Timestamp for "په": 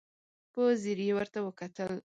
0.53-0.61